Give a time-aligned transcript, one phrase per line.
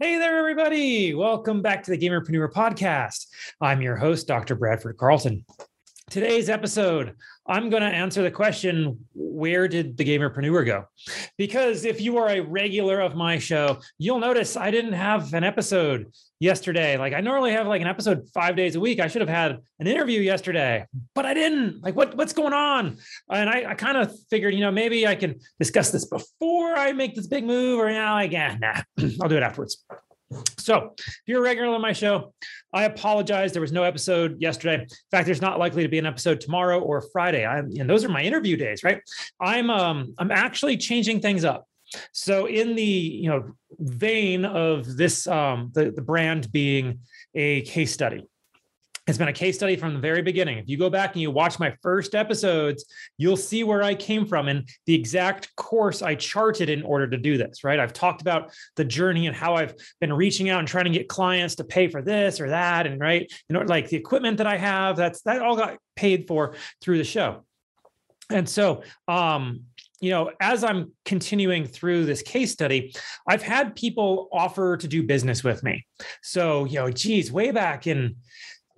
[0.00, 1.14] Hey there, everybody.
[1.14, 3.28] Welcome back to the Gamerpreneur Podcast.
[3.60, 4.56] I'm your host, Dr.
[4.56, 5.44] Bradford Carlton.
[6.14, 10.84] Today's episode, I'm going to answer the question where did the gamerpreneur go?
[11.36, 15.42] Because if you are a regular of my show, you'll notice I didn't have an
[15.42, 16.96] episode yesterday.
[16.98, 19.00] Like I normally have like an episode 5 days a week.
[19.00, 21.82] I should have had an interview yesterday, but I didn't.
[21.82, 22.96] Like what what's going on?
[23.28, 26.92] And I, I kind of figured, you know, maybe I can discuss this before I
[26.92, 28.82] make this big move or now like, yeah, nah,
[29.20, 29.84] I'll do it afterwards.
[30.64, 32.32] So, if you're a regular on my show,
[32.72, 33.52] I apologize.
[33.52, 34.82] There was no episode yesterday.
[34.82, 37.44] In fact, there's not likely to be an episode tomorrow or Friday.
[37.44, 39.02] I, and those are my interview days, right?
[39.40, 41.66] I'm um, I'm actually changing things up.
[42.12, 47.00] So, in the you know vein of this, um, the the brand being
[47.34, 48.26] a case study,
[49.06, 50.56] it's been a case study from the very beginning.
[50.58, 52.86] If you go back and you watch my first episodes,
[53.18, 57.18] you'll see where I came from and the exact course I charted in order to
[57.18, 57.78] do this, right?
[57.78, 61.08] I've talked about the journey and how I've been reaching out and trying to get
[61.08, 62.86] clients to pay for this or that.
[62.86, 66.26] And right, you know, like the equipment that I have, that's that all got paid
[66.26, 67.44] for through the show.
[68.30, 69.64] And so, um,
[70.00, 72.94] you know, as I'm continuing through this case study,
[73.28, 75.86] I've had people offer to do business with me.
[76.22, 78.16] So, you know, geez, way back in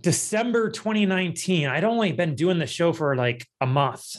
[0.06, 4.14] December 2019, I'd only been doing the show for like a month.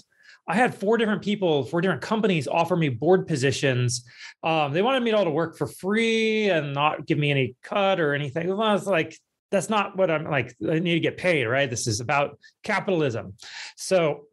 [0.46, 4.04] I had four different people, four different companies offer me board positions.
[4.44, 7.56] Um, they wanted me to all to work for free and not give me any
[7.64, 8.50] cut or anything.
[8.50, 9.18] Well, I was like,
[9.50, 10.54] that's not what I'm like.
[10.70, 11.70] I need to get paid, right?
[11.70, 13.36] This is about capitalism.
[13.78, 14.26] So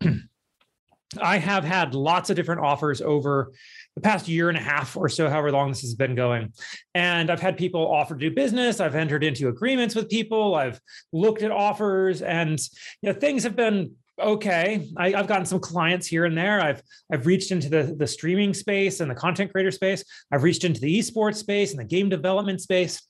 [1.22, 3.52] I have had lots of different offers over
[3.94, 6.52] the past year and a half or so, however long this has been going.
[6.94, 8.80] And I've had people offer to do business.
[8.80, 10.54] I've entered into agreements with people.
[10.54, 10.80] I've
[11.12, 12.58] looked at offers, and
[13.02, 14.88] you know things have been okay.
[14.96, 16.60] I, have gotten some clients here and there.
[16.60, 20.04] I've I've reached into the the streaming space and the content creator space.
[20.32, 23.00] I've reached into the esports space and the game development space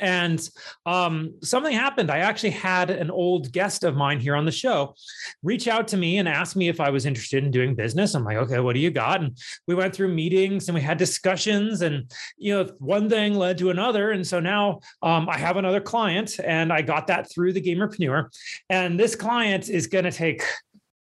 [0.00, 0.48] and
[0.84, 2.10] um, something happened.
[2.10, 4.94] I actually had an old guest of mine here on the show
[5.42, 8.14] reach out to me and ask me if I was interested in doing business.
[8.14, 9.20] I'm like, okay, what do you got?
[9.20, 13.58] And we went through meetings and we had discussions, and you know, one thing led
[13.58, 14.10] to another.
[14.10, 18.28] And so now um, I have another client, and I got that through the Gamerpreneur.
[18.70, 20.42] And this client is going to take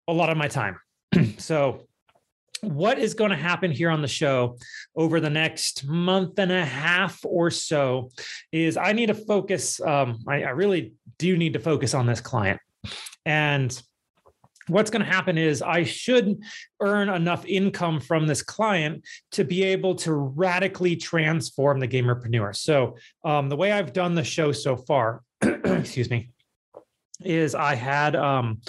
[0.08, 0.78] a lot of my time.
[1.38, 1.88] so
[2.62, 4.58] what is going to happen here on the show
[4.96, 8.12] over the next month and a half or so
[8.52, 9.80] is I need to focus.
[9.82, 12.60] Um, I, I really do need to focus on this client.
[13.26, 13.82] And
[14.68, 16.42] what's going to happen is I should
[16.80, 22.56] earn enough income from this client to be able to radically transform the gamerpreneur.
[22.56, 26.30] So um, the way I've done the show so far, excuse me,
[27.24, 28.62] is I had um,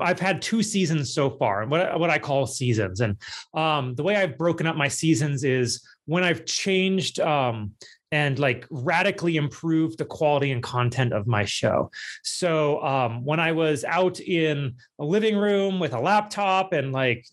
[0.00, 3.16] I've had two seasons so far, what what I call seasons, and
[3.54, 7.72] um, the way I've broken up my seasons is when I've changed um,
[8.10, 11.90] and like radically improved the quality and content of my show.
[12.22, 17.26] So um, when I was out in a living room with a laptop and like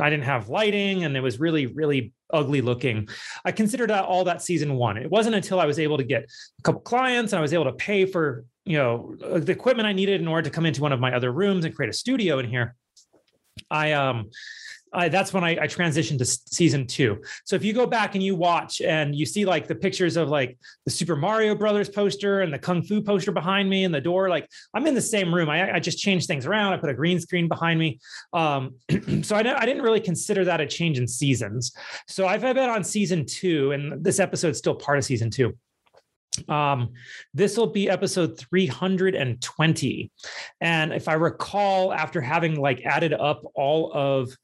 [0.00, 3.08] I didn't have lighting and it was really really ugly looking,
[3.44, 4.96] I considered all that season one.
[4.96, 6.24] It wasn't until I was able to get
[6.58, 9.92] a couple clients and I was able to pay for you know the equipment I
[9.92, 12.38] needed in order to come into one of my other rooms and create a studio
[12.38, 12.74] in here.
[13.70, 14.30] I um
[14.94, 17.20] I, that's when I, I, transitioned to season two.
[17.44, 20.28] So if you go back and you watch and you see like the pictures of
[20.28, 24.00] like the Super Mario Brothers poster and the Kung Fu poster behind me and the
[24.00, 25.50] door, like I'm in the same room.
[25.50, 26.72] I, I just changed things around.
[26.72, 27.98] I put a green screen behind me.
[28.32, 28.76] Um,
[29.22, 31.74] so I, I, didn't really consider that a change in seasons.
[32.06, 35.56] So I've been on season two, and this episode's still part of season two.
[36.48, 36.92] Um,
[37.32, 40.10] this will be episode 320.
[40.60, 44.36] And if I recall, after having like added up all of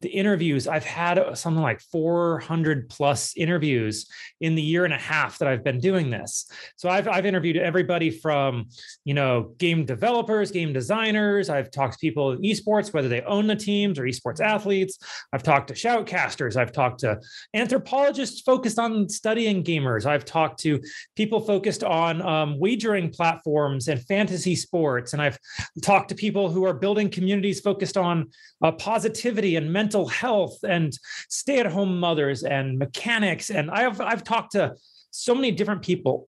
[0.00, 4.06] the interviews i've had something like 400 plus interviews
[4.40, 6.50] in the year and a half that i've been doing this.
[6.76, 8.68] So i've, I've interviewed everybody from
[9.04, 11.48] you know game developers game designers.
[11.48, 14.98] I've talked to people in esports whether they own the teams or esports athletes.
[15.32, 16.56] I've talked to shoutcasters.
[16.56, 17.20] I've talked to
[17.54, 20.06] anthropologists focused on studying gamers.
[20.06, 20.80] I've talked to
[21.16, 25.12] people focused on um, wagering platforms and fantasy sports.
[25.12, 25.38] And i've
[25.82, 28.30] talked to people who are building communities focused on
[28.62, 30.92] uh, positivity and mental mental health and
[31.30, 33.48] stay-at-home mothers and mechanics.
[33.48, 34.74] And I've I've talked to
[35.10, 36.28] so many different people.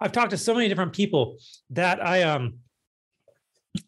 [0.00, 1.38] I've talked to so many different people
[1.70, 2.54] that I um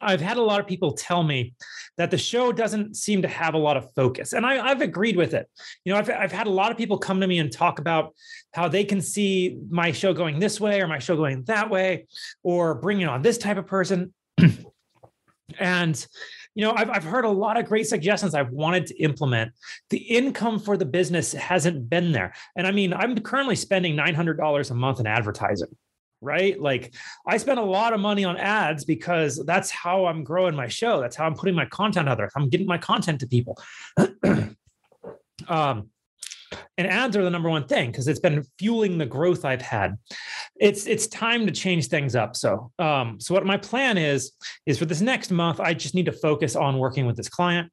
[0.01, 1.55] I've had a lot of people tell me
[1.97, 4.33] that the show doesn't seem to have a lot of focus.
[4.33, 5.49] And I, have agreed with it.
[5.85, 8.13] You know, I've, I've had a lot of people come to me and talk about
[8.53, 12.09] how they can see my show going this way or my show going that way
[12.43, 14.13] or bringing on this type of person.
[15.59, 16.07] and
[16.55, 19.53] you know, I've, I've heard a lot of great suggestions I've wanted to implement.
[19.91, 22.33] The income for the business hasn't been there.
[22.57, 25.69] And I mean, I'm currently spending $900 a month in advertising
[26.23, 26.61] right?
[26.61, 26.95] Like
[27.27, 31.01] I spend a lot of money on ads because that's how I'm growing my show.
[31.01, 32.31] That's how I'm putting my content out there.
[32.35, 33.59] I'm getting my content to people.
[35.49, 35.91] um,
[36.79, 39.97] and ads are the number one thing because it's been fueling the growth I've had.
[40.61, 42.37] It's it's time to change things up.
[42.37, 44.33] So um, so what my plan is
[44.65, 47.71] is for this next month, I just need to focus on working with this client.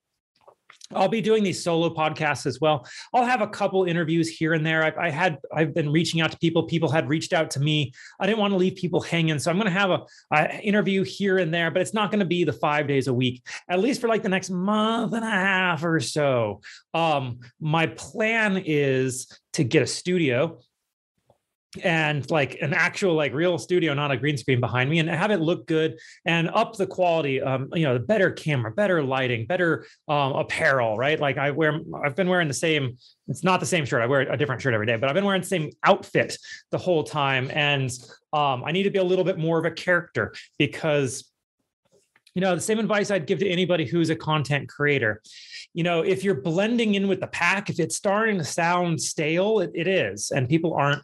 [0.96, 2.86] I'll be doing these solo podcasts as well.
[3.14, 4.84] I'll have a couple interviews here and there.
[4.84, 6.64] I've, I had I've been reaching out to people.
[6.64, 7.94] People had reached out to me.
[8.20, 10.02] I didn't want to leave people hanging, so I'm going to have a,
[10.32, 13.14] a, interview here and there, but it's not going to be the five days a
[13.14, 16.62] week, at least for like the next month and a half or so.
[16.94, 20.60] Um, my plan is to get a studio
[21.82, 25.32] and like an actual like real studio not a green screen behind me and have
[25.32, 29.46] it look good and up the quality um you know the better camera better lighting
[29.48, 31.20] better um apparel right?
[31.20, 32.98] Like i wear i've been wearing the same
[33.28, 35.26] it's not the same shirt i wear a different shirt every day but i've been
[35.26, 36.38] wearing the same outfit
[36.72, 37.92] the whole time and
[38.34, 41.32] um i need to be a little bit more of a character because
[42.36, 45.22] you know the same advice i'd give to anybody who's a content creator.
[45.74, 49.60] You know if you're blending in with the pack if it's starting to sound stale
[49.60, 51.02] it, it is and people aren't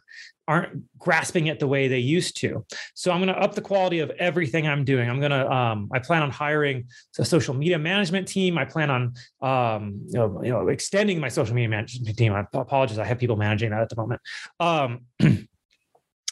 [0.50, 2.66] aren't grasping it the way they used to.
[2.94, 5.08] So I'm going to up the quality of everything I'm doing.
[5.08, 6.88] I'm going to, um, I plan on hiring
[7.20, 8.58] a social media management team.
[8.58, 12.32] I plan on, um, you, know, you know, extending my social media management team.
[12.32, 12.98] I apologize.
[12.98, 14.20] I have people managing that at the moment.
[14.58, 15.02] Um,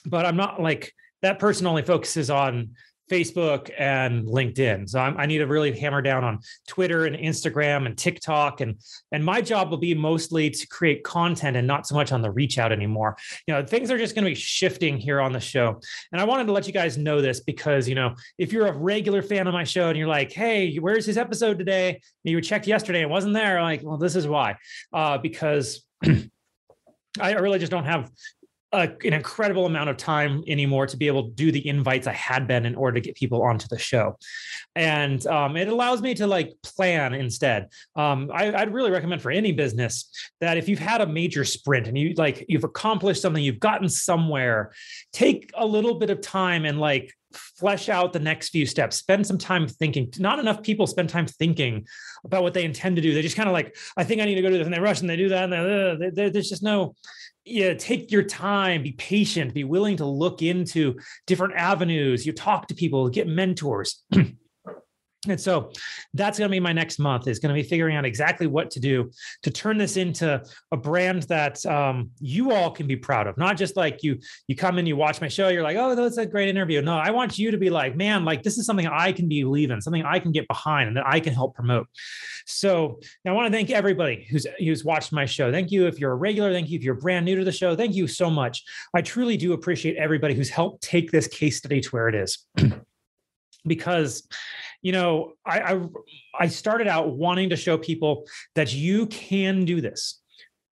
[0.04, 0.92] but I'm not like
[1.22, 2.70] that person only focuses on
[3.08, 4.88] Facebook and LinkedIn.
[4.88, 8.60] So I'm, i need to really hammer down on Twitter and Instagram and TikTok.
[8.60, 8.76] And,
[9.12, 12.30] and my job will be mostly to create content and not so much on the
[12.30, 13.16] reach out anymore.
[13.46, 15.80] You know, things are just going to be shifting here on the show.
[16.12, 18.72] And I wanted to let you guys know this because, you know, if you're a
[18.72, 22.00] regular fan of my show and you're like, hey, where's his episode today?
[22.24, 23.62] And you checked yesterday and wasn't there.
[23.62, 24.56] Like, well, this is why.
[24.92, 25.84] Uh, because
[27.20, 28.10] I really just don't have
[28.72, 32.12] a, an incredible amount of time anymore to be able to do the invites I
[32.12, 34.18] had been in order to get people onto the show.
[34.76, 37.68] And um, it allows me to like plan instead.
[37.96, 40.10] Um, I, would really recommend for any business
[40.40, 43.88] that if you've had a major sprint and you like you've accomplished something, you've gotten
[43.88, 44.72] somewhere,
[45.12, 49.26] take a little bit of time and like flesh out the next few steps spend
[49.26, 51.86] some time thinking not enough people spend time thinking
[52.24, 54.34] about what they intend to do they just kind of like i think i need
[54.34, 56.62] to go do this and they rush and they do that and uh, there's just
[56.62, 56.94] no
[57.48, 62.26] yeah, take your time, be patient, be willing to look into different avenues.
[62.26, 64.04] You talk to people, get mentors.
[65.26, 65.72] And so
[66.14, 68.70] that's going to be my next month is going to be figuring out exactly what
[68.70, 69.10] to do
[69.42, 73.36] to turn this into a brand that um, you all can be proud of.
[73.36, 76.18] Not just like you you come and you watch my show, you're like, oh, that's
[76.18, 76.80] a great interview.
[76.82, 79.72] No, I want you to be like, man, like this is something I can believe
[79.72, 81.88] in, something I can get behind, and that I can help promote.
[82.46, 85.50] So I want to thank everybody who's who's watched my show.
[85.50, 86.52] Thank you if you're a regular.
[86.52, 87.74] Thank you if you're brand new to the show.
[87.74, 88.62] Thank you so much.
[88.94, 92.46] I truly do appreciate everybody who's helped take this case study to where it is.
[93.68, 94.26] because
[94.82, 95.80] you know I, I,
[96.40, 100.20] I started out wanting to show people that you can do this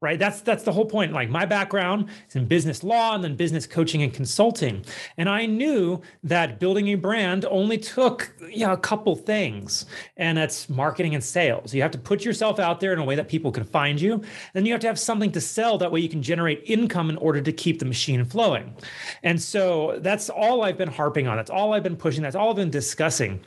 [0.03, 0.19] right?
[0.19, 1.13] That's that's the whole point.
[1.13, 4.85] Like my background is in business law and then business coaching and consulting.
[5.17, 10.37] And i knew that building a brand only took you know, a couple things and
[10.37, 11.75] that's marketing and sales.
[11.75, 14.23] You have to put yourself out there in a way that people can find you
[14.55, 15.79] and you have to have something to sell.
[15.79, 18.75] That way you can generate income in order to keep the machine flowing.
[19.23, 21.37] And so that's all i've been harping on.
[21.37, 22.23] That's all i've been pushing.
[22.23, 23.41] That's all i've been discussing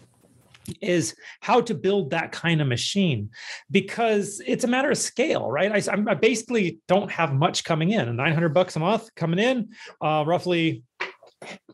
[0.82, 3.30] is how to build that kind of machine
[3.72, 5.72] because it's a matter of scale, right?
[5.72, 9.70] I, I basically don't have much coming in, 900 bucks a month coming in,
[10.02, 10.84] uh, roughly.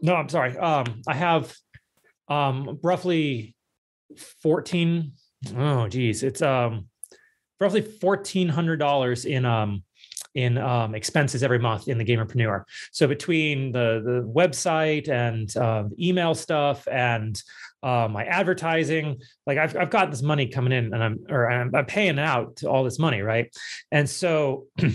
[0.02, 0.58] No, I'm sorry.
[0.58, 1.56] Um, I have
[2.28, 3.56] um, roughly
[4.42, 5.12] 14.
[5.58, 6.88] Oh, geez, it's um,
[7.60, 9.84] roughly $1,400 in um,
[10.36, 12.64] in um, expenses every month in the Gamerpreneur.
[12.92, 17.42] So between the the website and uh, email stuff and
[17.82, 21.74] uh, my advertising, like I've I've got this money coming in, and I'm or I'm,
[21.74, 23.54] I'm paying out to all this money, right?
[23.92, 24.68] And so.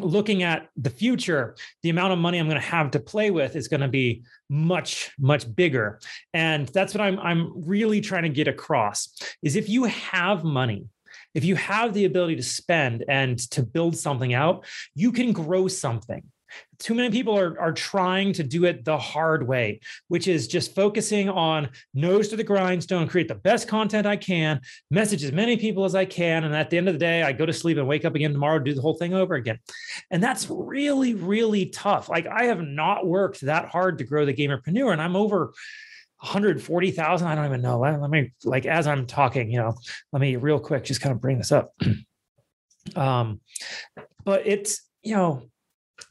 [0.00, 3.56] looking at the future, the amount of money I'm going to have to play with
[3.56, 5.98] is going to be much, much bigger.
[6.32, 10.86] And that's what I'm I'm really trying to get across is if you have money,
[11.34, 15.68] if you have the ability to spend and to build something out, you can grow
[15.68, 16.22] something.
[16.78, 20.74] Too many people are, are trying to do it the hard way, which is just
[20.74, 25.56] focusing on nose to the grindstone, create the best content I can, message as many
[25.56, 26.44] people as I can.
[26.44, 28.32] And at the end of the day, I go to sleep and wake up again
[28.32, 29.58] tomorrow, do the whole thing over again.
[30.10, 32.08] And that's really, really tough.
[32.08, 35.52] Like I have not worked that hard to grow the gamerpreneur, and I'm over
[36.20, 37.26] 140,000.
[37.26, 37.78] I don't even know.
[37.78, 39.74] Let, let, me, like, as I'm talking, you know,
[40.12, 41.74] let me real quick just kind of bring this up.
[42.96, 43.40] um,
[44.24, 45.42] but it's, you know,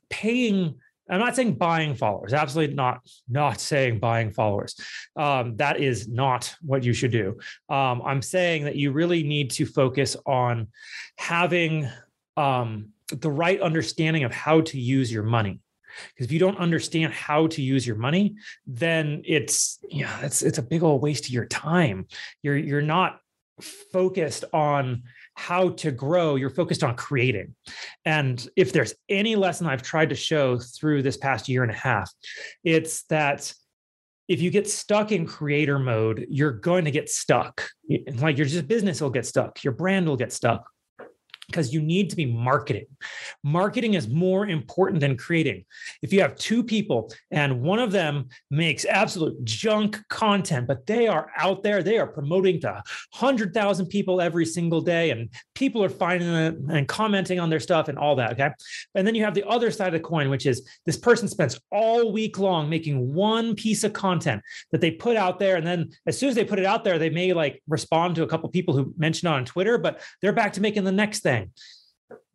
[0.09, 0.75] paying
[1.09, 2.33] I'm not saying buying followers.
[2.33, 2.99] Absolutely not.
[3.29, 4.75] Not saying buying followers.
[5.15, 7.37] Um, that is not what you should do.
[7.69, 10.67] Um, I'm saying that you really need to focus on
[11.17, 11.87] having
[12.35, 15.61] um, the right understanding of how to use your money.
[16.09, 18.35] Because if you don't understand how to use your money,
[18.65, 22.07] then it's yeah, it's it's a big old waste of your time.
[22.43, 23.19] You're you're not
[23.91, 25.03] focused on
[25.35, 27.55] how to grow, you're focused on creating.
[28.05, 31.75] And if there's any lesson I've tried to show through this past year and a
[31.75, 32.11] half,
[32.63, 33.51] it's that
[34.27, 37.67] if you get stuck in creator mode, you're going to get stuck.
[38.15, 40.69] Like your just business will get stuck, your brand will get stuck
[41.47, 42.85] because you need to be marketing.
[43.43, 45.63] Marketing is more important than creating.
[46.01, 51.07] If you have two people and one of them makes absolute junk content, but they
[51.07, 52.83] are out there, they are promoting to
[53.17, 57.87] 100,000 people every single day, and people are finding it and commenting on their stuff
[57.87, 58.33] and all that.
[58.33, 58.51] Okay.
[58.95, 61.59] And then you have the other side of the coin, which is this person spends
[61.71, 65.55] all week long making one piece of content that they put out there.
[65.55, 68.23] And then as soon as they put it out there, they may like respond to
[68.23, 71.36] a couple people who mentioned on Twitter, but they're back to making the next thing
[71.39, 71.51] thing.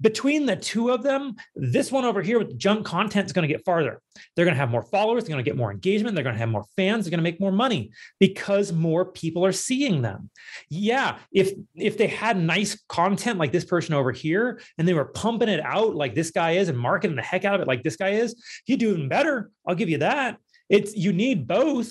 [0.03, 3.53] Between the two of them, this one over here with junk content is going to
[3.53, 4.03] get farther.
[4.35, 6.41] They're going to have more followers, they're going to get more engagement, they're going to
[6.41, 10.29] have more fans, they're going to make more money because more people are seeing them.
[10.69, 15.07] Yeah, if if they had nice content like this person over here and they were
[15.07, 17.83] pumping it out like this guy is and marketing the heck out of it like
[17.83, 19.51] this guy is, he'd do even better.
[19.67, 20.37] I'll give you that.
[20.69, 21.91] It's you need both,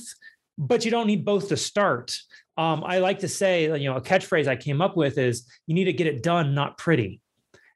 [0.58, 2.16] but you don't need both to start
[2.58, 5.74] um, I like to say, you know, a catchphrase I came up with is you
[5.74, 7.22] need to get it done, not pretty.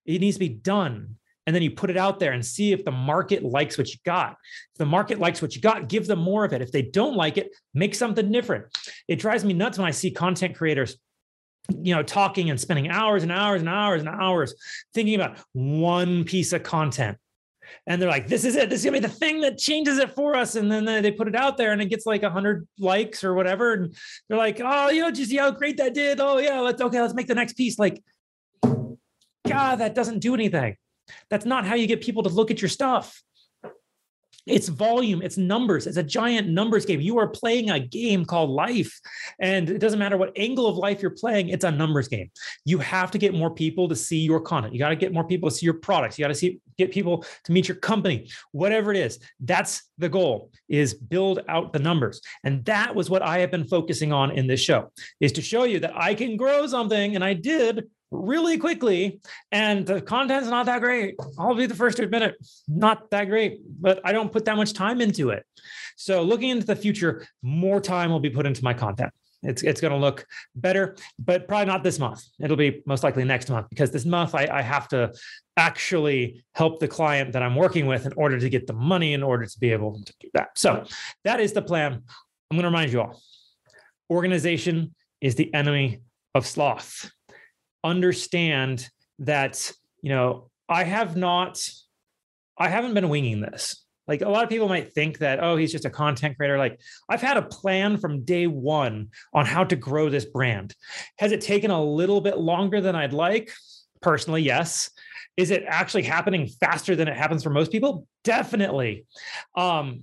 [0.05, 1.15] It needs to be done.
[1.47, 3.99] And then you put it out there and see if the market likes what you
[4.03, 4.35] got.
[4.73, 6.61] If the market likes what you got, give them more of it.
[6.61, 8.65] If they don't like it, make something different.
[9.07, 10.97] It drives me nuts when I see content creators
[11.81, 14.53] you know talking and spending hours and hours and hours and hours
[14.93, 17.17] thinking about one piece of content
[17.87, 18.69] and they're like, "This is it.
[18.69, 21.27] This is gonna be the thing that changes it for us." And then they put
[21.27, 23.73] it out there, and it gets like hundred likes or whatever.
[23.73, 23.95] And
[24.27, 26.19] they're like, "Oh, you know, just see how great that did.
[26.19, 28.03] Oh yeah, let's okay, let's make the next piece." Like,
[29.47, 30.77] God, that doesn't do anything.
[31.29, 33.21] That's not how you get people to look at your stuff.
[34.45, 37.01] It's volume, it's numbers, it's a giant numbers game.
[37.01, 38.99] You are playing a game called life.
[39.39, 42.29] And it doesn't matter what angle of life you're playing, it's a numbers game.
[42.63, 44.73] You have to get more people to see your content.
[44.73, 46.17] You got to get more people to see your products.
[46.17, 49.19] You got to see get people to meet your company, whatever it is.
[49.39, 52.21] That's the goal is build out the numbers.
[52.43, 55.63] And that was what I have been focusing on in this show is to show
[55.63, 57.85] you that I can grow something and I did
[58.15, 59.19] really quickly
[59.51, 61.15] and the content's not that great.
[61.37, 62.35] I'll be the first to admit it
[62.67, 65.45] not that great but i don't put that much time into it.
[65.97, 69.11] So looking into the future more time will be put into my content.
[69.43, 72.23] It's, it's going to look better but probably not this month.
[72.39, 75.13] It'll be most likely next month because this month I, I have to
[75.57, 79.23] actually help the client that i'm working with in order to get the money in
[79.23, 80.49] order to be able to do that.
[80.57, 80.85] So
[81.23, 81.93] that is the plan.
[81.93, 83.21] I'm going to remind you all
[84.09, 86.01] organization is the enemy
[86.33, 87.11] of sloth
[87.85, 88.89] understand
[89.19, 91.61] that you know i have not
[92.57, 93.81] i haven't been winging this.
[94.07, 96.57] Like a lot of people might think that oh he's just a content creator.
[96.57, 100.75] Like i've had a plan from day one on how to grow this brand.
[101.17, 103.51] Has it taken a little bit longer than i'd like?
[104.01, 104.89] Personally yes.
[105.37, 108.07] Is it actually happening faster than it happens for most people?
[108.23, 109.05] Definitely.
[109.55, 110.01] Um,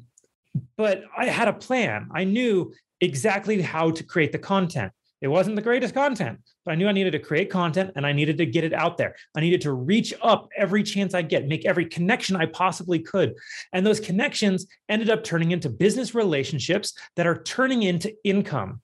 [0.77, 2.09] but i had a plan.
[2.13, 6.75] I knew exactly how to create the content it wasn't the greatest content, but I
[6.75, 9.15] knew I needed to create content and I needed to get it out there.
[9.37, 13.35] I needed to reach up every chance I get, make every connection I possibly could.
[13.73, 18.81] And those connections ended up turning into business relationships that are turning into income.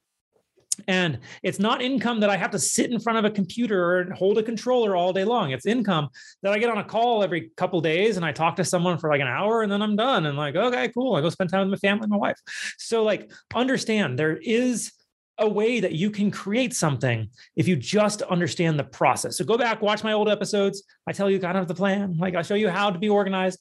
[0.86, 4.12] And it's not income that I have to sit in front of a computer and
[4.12, 5.50] hold a controller all day long.
[5.50, 6.08] It's income
[6.44, 9.10] that I get on a call every couple days and I talk to someone for
[9.10, 10.26] like an hour and then I'm done.
[10.26, 11.16] And like, okay, cool.
[11.16, 12.38] I go spend time with my family and my wife.
[12.78, 14.92] So like understand there is
[15.38, 19.36] a way that you can create something if you just understand the process.
[19.36, 20.82] So go back, watch my old episodes.
[21.06, 22.16] I tell you kind of the plan.
[22.18, 23.60] Like I show you how to be organized,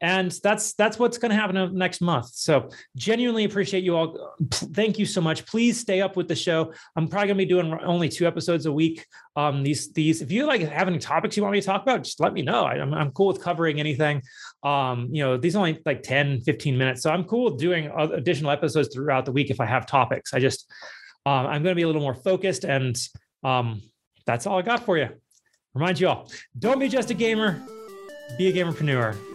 [0.00, 2.26] and that's that's what's going to happen next month.
[2.34, 4.36] So genuinely appreciate you all.
[4.50, 5.46] Thank you so much.
[5.46, 6.72] Please stay up with the show.
[6.96, 9.06] I'm probably going to be doing only two episodes a week.
[9.36, 12.04] Um, these these if you like have any topics you want me to talk about,
[12.04, 12.64] just let me know.
[12.64, 14.22] I, am I'm cool with covering anything.
[14.62, 18.94] Um, you know, these only like 10, 15 minutes, so I'm cool doing additional episodes
[18.94, 20.34] throughout the week if I have topics.
[20.34, 20.70] I just
[21.26, 22.96] um, I'm going to be a little more focused, and
[23.42, 23.80] um,
[24.26, 25.08] that's all I got for you.
[25.74, 27.60] Remind you all don't be just a gamer,
[28.38, 29.33] be a gamerpreneur.